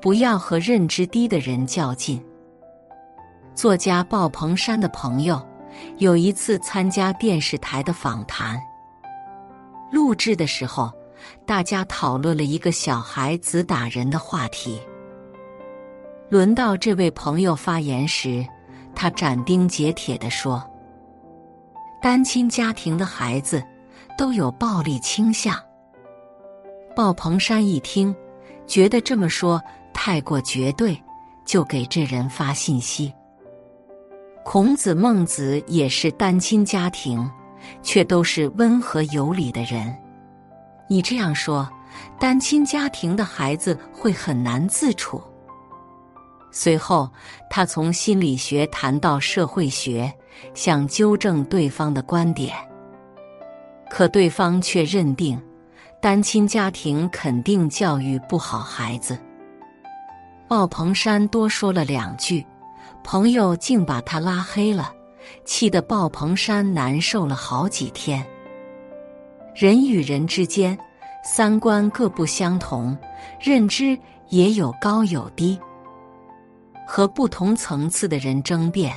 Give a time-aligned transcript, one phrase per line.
[0.00, 2.22] 不要和认知低的人较劲。
[3.54, 5.44] 作家鲍鹏山的朋友
[5.98, 8.58] 有一次参加电视台的访谈，
[9.92, 10.90] 录制的时候，
[11.44, 14.80] 大家讨论了一个小孩子打人的话题。
[16.30, 18.46] 轮到这位朋友发言时，
[18.94, 20.64] 他斩钉截铁地说
[22.00, 23.62] ：“单亲家庭的孩子
[24.16, 25.54] 都有暴力倾向。”
[26.96, 28.14] 鲍鹏山一听，
[28.66, 29.60] 觉得这么说
[30.02, 30.98] 太过绝对，
[31.44, 33.12] 就给这人发信息。
[34.42, 37.30] 孔子、孟子也是单亲家庭，
[37.82, 39.94] 却都是温和有礼的人。
[40.88, 41.68] 你这样说，
[42.18, 45.22] 单亲家庭的孩子会很难自处。
[46.50, 47.06] 随后，
[47.50, 50.10] 他从心理学谈到社会学，
[50.54, 52.56] 想纠正对方的观点，
[53.90, 55.38] 可对方却认定
[56.00, 59.18] 单亲家庭肯定教育不好孩子。
[60.50, 62.44] 鲍鹏山多说了两句，
[63.04, 64.92] 朋友竟把他拉黑了，
[65.44, 68.26] 气得鲍鹏山难受了好几天。
[69.54, 70.76] 人与人之间，
[71.22, 72.98] 三观各不相同，
[73.40, 73.96] 认知
[74.30, 75.56] 也有高有低。
[76.84, 78.92] 和不同层次的人争辩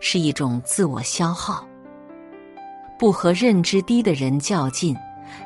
[0.00, 1.64] 是一种自我消耗，
[2.98, 4.96] 不和认知低的人较劲，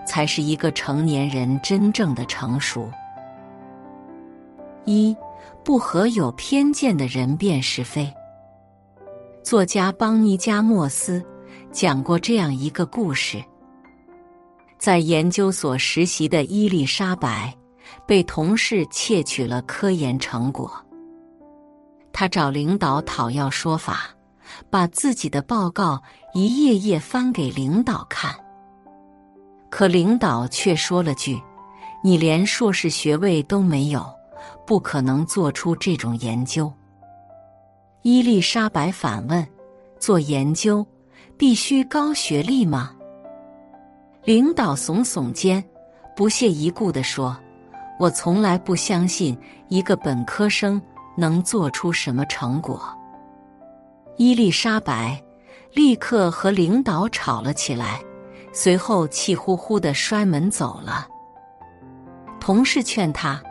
[0.07, 2.91] 才是一个成年人真正的成熟。
[4.87, 5.15] 一
[5.65, 8.13] 不和有偏见的人辨是非。
[9.43, 11.25] 作家邦尼加莫斯
[11.73, 13.43] 讲过这样一个故事：
[14.79, 17.55] 在研究所实习的伊丽莎白
[18.07, 20.71] 被同事窃取了科研成果。
[22.13, 24.11] 他找领导讨要说法，
[24.69, 26.03] 把自己的报告
[26.35, 28.35] 一页页翻给领导看。
[29.71, 31.41] 可领导却说了句
[32.05, 34.05] ：“你连硕士学位都没有，
[34.71, 36.73] 不可能做出这种研究。”
[38.03, 39.45] 伊丽莎白反问
[39.99, 40.87] ：“做研究
[41.37, 42.95] 必须高学历吗？”
[44.23, 45.65] 领导耸耸肩，
[46.15, 47.37] 不屑一顾地说
[47.99, 49.37] ：“我从来不相信
[49.67, 50.81] 一个本科生。”
[51.17, 52.81] 能做出什么成果？
[54.17, 55.21] 伊丽莎白
[55.75, 58.01] 立刻和领导吵了起来，
[58.53, 61.07] 随后气呼呼的摔门走了。
[62.39, 63.43] 同事劝他，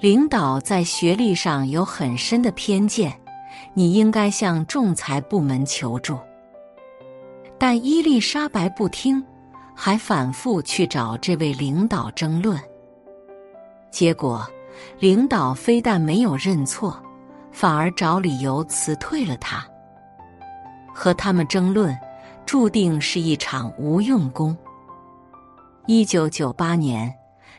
[0.00, 3.12] 领导在学历上有很深的偏见，
[3.72, 6.18] 你应该向仲裁部门求助。
[7.58, 9.24] 但伊丽莎白不听，
[9.74, 12.60] 还反复去找这位领导争论。
[13.90, 14.46] 结果，
[14.98, 17.00] 领导非但没有认错。
[17.52, 19.64] 反而找理由辞退了他。
[20.92, 21.96] 和他们争论，
[22.44, 24.56] 注定是一场无用功。
[25.86, 27.14] 一九九八年，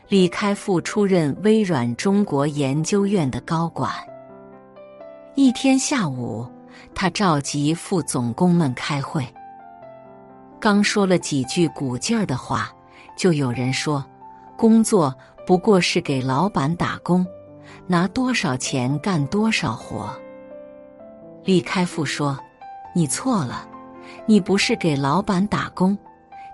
[0.08, 3.92] 李开复出任微软中国研究院的高管。
[5.34, 6.46] 一天下午，
[6.94, 9.26] 他召集副总工们开会，
[10.60, 12.70] 刚说了几句鼓劲儿的话，
[13.18, 14.04] 就有人说
[14.56, 15.12] ：“工作
[15.44, 17.26] 不过是给老板打工。”
[17.88, 20.08] 拿多少钱干多少活？
[21.44, 22.38] 李开复说
[22.94, 23.68] ：“你错了，
[24.24, 25.98] 你不是给老板打工，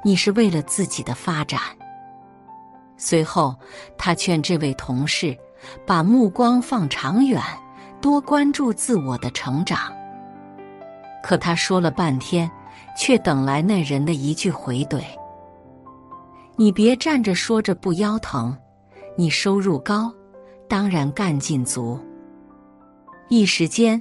[0.02, 1.60] 你是为了自己的发展。”
[3.04, 3.52] 随后，
[3.98, 5.36] 他劝这位同事
[5.84, 7.42] 把目光放长远，
[8.00, 9.92] 多关注自我的成长。
[11.20, 12.48] 可他说了半天，
[12.96, 15.02] 却等来那人的一句回怼
[16.54, 18.56] ：“你别站着说着不腰疼，
[19.16, 20.14] 你收入高。”
[20.70, 21.98] 当然干劲足。
[23.28, 24.00] 一时间，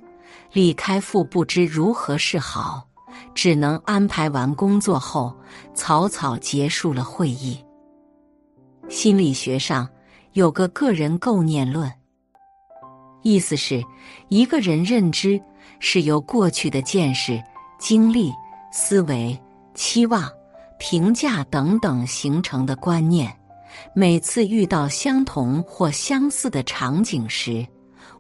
[0.54, 2.88] 李开复不知如何是好，
[3.34, 5.36] 只能安排完工作后，
[5.74, 7.60] 草草结束了会议。
[8.92, 9.88] 心理学上
[10.34, 11.90] 有个个人构念论，
[13.22, 13.82] 意思是
[14.28, 15.42] 一个人认知
[15.80, 17.42] 是由过去的见识、
[17.80, 18.30] 经历、
[18.70, 19.40] 思维、
[19.74, 20.30] 期望、
[20.78, 23.34] 评价等等形成的观念。
[23.96, 27.66] 每次遇到相同或相似的场景时，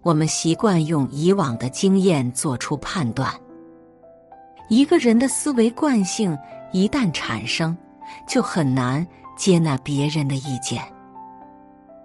[0.01, 3.29] 我们习惯用以往的经验做出判断。
[4.69, 6.35] 一个人的思维惯性
[6.71, 7.77] 一旦产生，
[8.25, 9.05] 就很难
[9.41, 10.79] 接纳别人的意见。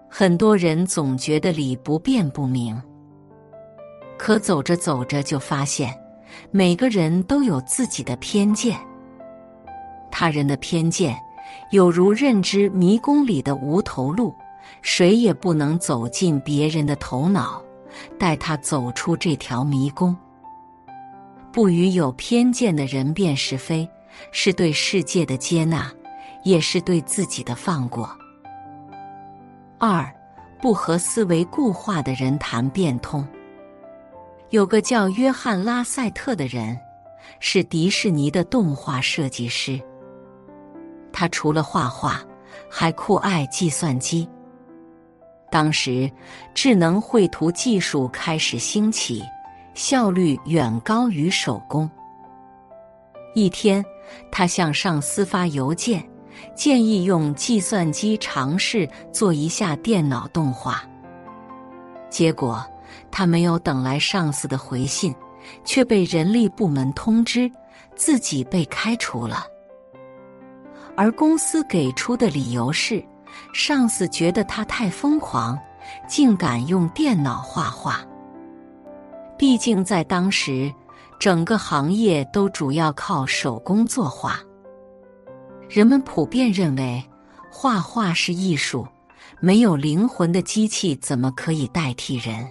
[0.09, 2.81] 很多人总觉得理不辩不明，
[4.17, 5.95] 可走着走着就发现，
[6.51, 8.79] 每个人都有自己的偏见，
[10.11, 11.15] 他人的偏见。
[11.73, 14.35] 有如认知迷宫里的无头路，
[14.81, 17.63] 谁也不能走进别人的头脑，
[18.19, 20.17] 带他走出这条迷宫。
[21.53, 23.87] 不与有偏见的人辨是非，
[24.33, 25.93] 是对世界的接纳，
[26.47, 28.09] 也是对自己的放过。
[29.79, 30.09] 二，
[30.63, 33.27] 不和思维固化的人谈变通。
[34.51, 36.79] 有个叫约翰·拉塞特的人，
[37.41, 39.81] 是迪士尼的动画设计师。
[41.13, 42.23] 他除了画画，
[42.71, 44.29] 还酷爱计算机。
[45.51, 46.09] 当时，
[46.55, 49.21] 智能绘图技术开始兴起，
[49.75, 51.91] 效率远高于手工。
[53.35, 53.85] 一天，
[54.31, 56.09] 他向上司发邮件，
[56.55, 60.83] 建议用计算机尝试做一下电脑动画。
[62.11, 62.65] 结果，
[63.11, 65.15] 他没有等来上司的回信，
[65.65, 67.51] 却被人力部门通知
[67.95, 69.45] 自己被开除了。
[70.97, 73.05] 而公司给出的理由是，
[73.53, 75.59] 上司觉得他太疯狂，
[76.09, 78.01] 竟敢用电脑画画。
[79.37, 80.73] 毕竟在当时。
[81.19, 84.39] 整个行业都主要靠手工作画，
[85.69, 87.03] 人们普遍认为
[87.51, 88.87] 画画是艺术，
[89.41, 92.49] 没有灵魂的机器怎么可以代替人？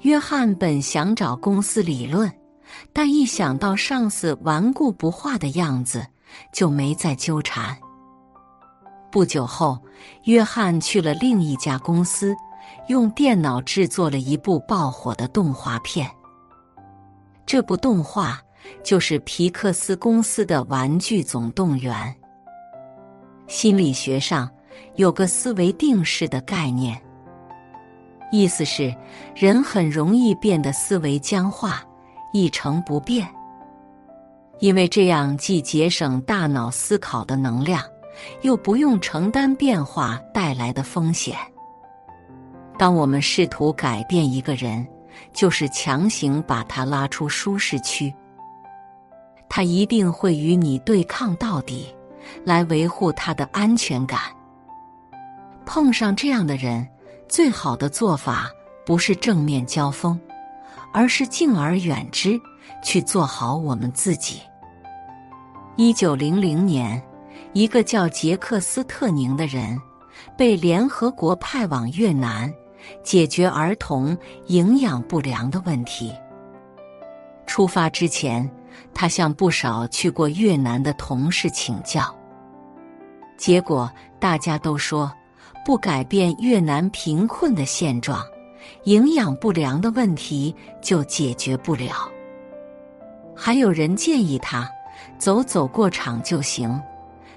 [0.00, 2.30] 约翰本想找公司理论，
[2.92, 6.06] 但一想到上司顽固不化的样子，
[6.52, 7.76] 就没再纠缠。
[9.10, 9.78] 不久后，
[10.24, 12.34] 约翰去了另一家公司，
[12.88, 16.10] 用电脑制作了一部爆火的动画片。
[17.46, 18.40] 这部动画
[18.82, 21.94] 就是皮克斯公司的《玩具总动员》。
[23.46, 24.50] 心理学上
[24.96, 27.00] 有个思维定式的概念，
[28.32, 28.94] 意思是
[29.34, 31.82] 人很容易变得思维僵化、
[32.32, 33.28] 一成不变，
[34.60, 37.82] 因为这样既节省大脑思考的能量，
[38.42, 41.36] 又不用承担变化带来的风险。
[42.78, 44.84] 当我们试图改变一个人，
[45.32, 48.12] 就是强行把他拉出舒适区，
[49.48, 51.86] 他一定会与你对抗到底，
[52.44, 54.20] 来维护他的安全感。
[55.64, 56.86] 碰上这样的人，
[57.28, 58.50] 最好的做法
[58.84, 60.18] 不是正面交锋，
[60.92, 62.40] 而是敬而远之，
[62.82, 64.40] 去做好我们自己。
[65.76, 67.02] 一九零零年，
[67.52, 69.80] 一个叫杰克斯特宁的人
[70.36, 72.52] 被联合国派往越南。
[73.02, 74.14] 解决儿童
[74.48, 76.12] 营养不良的问题。
[77.46, 78.46] 出发之前，
[78.92, 82.14] 他向不少去过越南的同事请教，
[83.36, 85.12] 结果大家都说，
[85.64, 88.24] 不改变越南贫困的现状，
[88.84, 92.08] 营养不良的问题就解决不了。
[93.36, 94.70] 还有人建议他
[95.18, 96.80] 走走过场就行，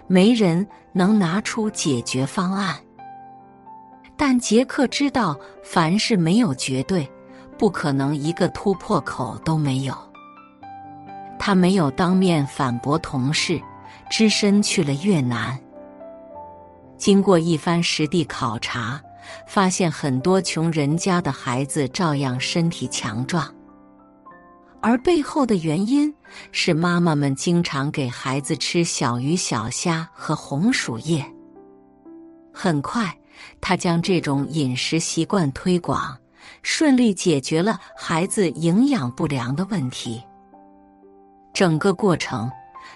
[0.05, 2.75] 没人能拿出解决方案。
[4.15, 7.07] 但杰克知道，凡事没有绝对，
[7.57, 9.95] 不可能一个突破口都没有。
[11.39, 13.61] 他没有当面反驳同事，
[14.09, 15.57] 只身去了越南。
[16.97, 19.01] 经过一番实地考察，
[19.47, 23.53] 发现很多穷人家的孩子照样身体强壮，
[24.81, 26.13] 而背后的原因
[26.51, 31.25] 是妈妈们经常给孩子吃小鱼小虾和红薯叶。
[32.53, 33.15] 很快。
[33.61, 36.17] 他将这种饮食习惯推广，
[36.63, 40.19] 顺利解决了孩子营养不良的问题。
[41.53, 42.51] 整个过程，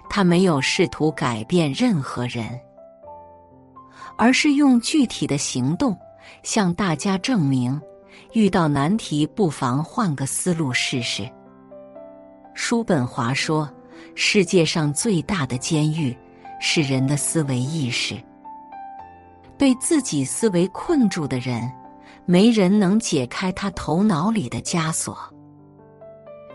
[0.10, 2.48] 他没有试图改变任何人，
[4.18, 5.98] 而是用具体的行动
[6.44, 7.80] 向大家证明：
[8.34, 11.28] 遇到难题不妨换个思路试试。
[12.54, 13.68] 叔本华说
[14.14, 16.16] ：“世界上最大的监狱
[16.60, 18.16] 是人的思维意识。”
[19.58, 21.72] 被自己思维困住的人，
[22.26, 25.18] 没人能解开他头脑里的枷锁。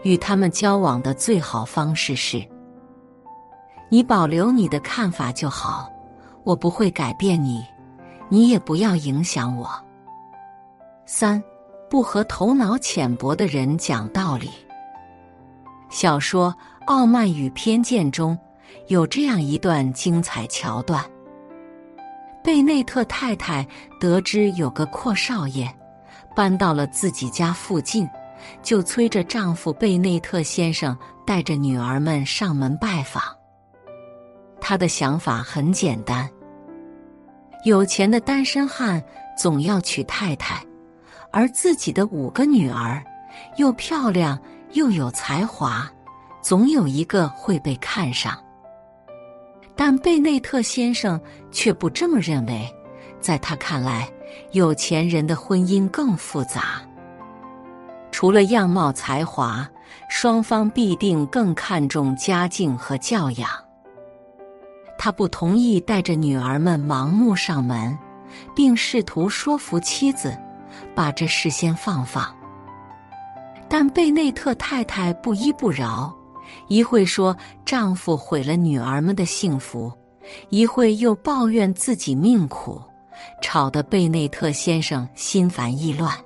[0.03, 2.47] 与他们交往的最好方式是：
[3.91, 5.91] 你保留你的看法就好，
[6.45, 7.65] 我不会改变你，
[8.29, 9.69] 你也不要影响我。
[11.07, 11.43] 三，
[11.89, 14.51] 不和头脑浅薄的人讲道理。
[15.89, 16.53] 小说
[16.87, 18.37] 《傲慢与偏见》中
[18.89, 21.05] 有这样一段精彩桥段。
[22.43, 23.67] 贝内特太太
[24.01, 25.73] 得知有个阔少爷
[26.35, 28.09] 搬到了自己家附近，
[28.63, 33.23] 就催着丈夫贝内特先生带着女儿们上门拜访。
[34.61, 36.29] 她的想法很简单：
[37.65, 39.03] 有钱的单身汉
[39.37, 40.65] 总要娶太太，
[41.31, 43.03] 而自己的五个女儿
[43.57, 44.39] 又漂亮
[44.73, 45.91] 又有才华，
[46.41, 48.37] 总有一个会被看上。
[49.75, 52.67] 但贝内特先生却不这么认为，
[53.21, 54.09] 在他看来，
[54.53, 56.81] 有钱人的婚姻更复杂。
[58.17, 59.69] 除了样貌才华，
[60.09, 63.47] 双方必定更看重家境和教养。
[64.97, 67.95] 他不同意带着女儿们盲目上门，
[68.55, 70.35] 并试图说服妻子
[70.95, 72.35] 把这事先放放。
[73.69, 76.11] 但贝内特太太不依不饶，
[76.69, 79.93] 一会说丈夫毁了女儿们的幸福，
[80.49, 82.81] 一会又抱怨自己命苦，
[83.43, 86.17] 吵得贝内特先生心烦意乱。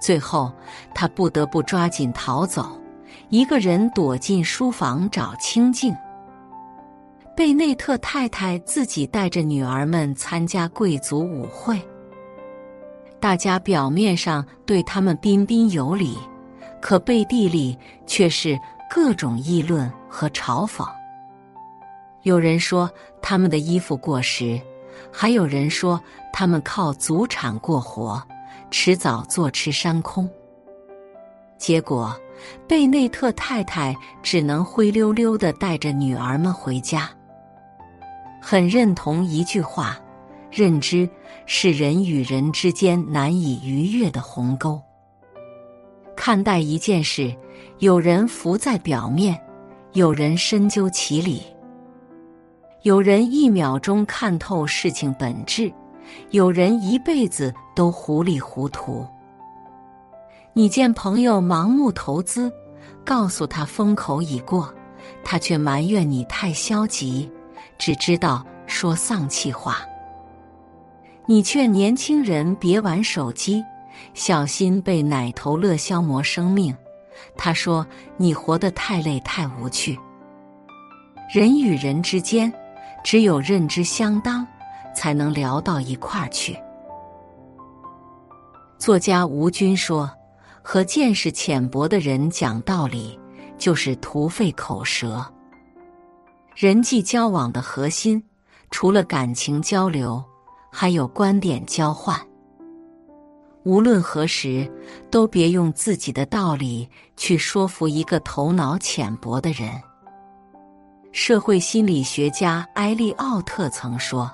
[0.00, 0.52] 最后，
[0.94, 2.80] 他不得不抓紧逃走，
[3.28, 5.94] 一个人躲进书房找清静。
[7.36, 11.80] 贝内特太太自己带着女儿们参加贵族舞会。
[13.20, 16.16] 大家表面上对他们彬彬有礼，
[16.80, 18.58] 可背地里却是
[18.90, 20.84] 各种议论和嘲讽。
[22.22, 22.90] 有人说
[23.22, 24.60] 他们的衣服过时，
[25.12, 26.00] 还有人说
[26.32, 28.22] 他们靠祖产过活，
[28.70, 30.28] 迟早坐吃山空。
[31.56, 32.14] 结果，
[32.66, 37.10] 贝内特太太只能灰溜溜的带着女儿们回家。
[38.40, 39.98] 很认同一句话。
[40.50, 41.06] 认知
[41.44, 44.80] 是人与人之间难以逾越的鸿沟。
[46.16, 47.36] 看待一件事，
[47.80, 49.38] 有人浮在表面，
[49.92, 51.42] 有人深究其理；
[52.80, 55.70] 有人一秒钟看透事情本质，
[56.30, 59.06] 有人一辈子都糊里糊涂。
[60.52, 62.52] 你见朋友盲目投资，
[63.04, 64.72] 告诉他风口已过，
[65.22, 67.30] 他却埋怨你太消极，
[67.78, 69.78] 只知道说丧气话。
[71.26, 73.62] 你劝年轻人别玩手机，
[74.14, 76.74] 小心被奶头乐消磨生命。
[77.36, 77.86] 他说
[78.16, 79.98] 你活得太累太无趣。
[81.32, 82.52] 人与人之间，
[83.04, 84.46] 只有认知相当，
[84.98, 86.58] 才能聊到一块儿去。
[88.78, 90.10] 作家吴军说
[90.60, 93.16] ：“和见识浅薄的人讲道理，
[93.56, 95.24] 就是徒费口舌。
[96.56, 98.20] 人际交往的核心，
[98.72, 100.22] 除了感情交流。”
[100.70, 102.14] 还有观点交换。
[103.64, 104.70] 无论何时，
[105.10, 109.70] 都别用自己的道理去说服一个头脑浅薄的人。
[111.10, 114.30] 社会心理学家埃利奥特曾说：“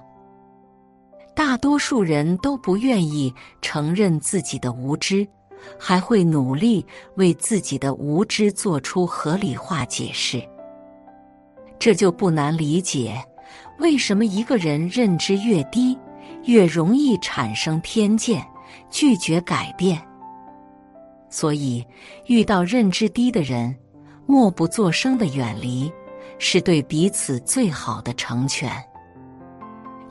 [1.35, 5.27] 大多数人都不愿意承认自己的无知，
[5.79, 6.85] 还会努力
[7.17, 10.43] 为自己的无知做出合理化解释。”
[11.79, 13.23] 这就不难理解，
[13.79, 15.99] 为什么一个人认知越低。
[16.45, 18.47] 越容易产生偏见，
[18.91, 19.99] 拒绝改变。
[21.31, 21.85] 所以，
[22.27, 23.75] 遇到认知低的人，
[24.27, 25.91] 默不作声的远离，
[26.39, 28.71] 是对彼此最好的成全。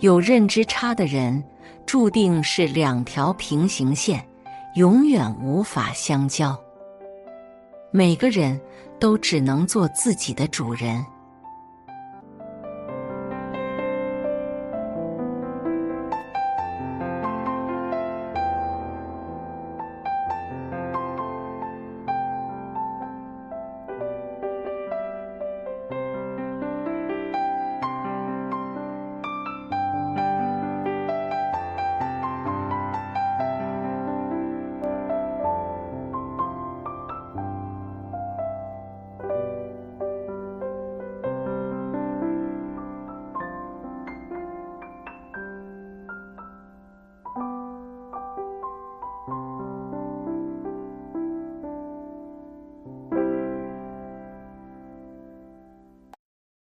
[0.03, 1.41] 有认知差的人，
[1.85, 4.21] 注定是两条平行线，
[4.75, 6.59] 永远无法相交。
[7.89, 8.59] 每个人
[8.99, 11.01] 都只能做自己的主人。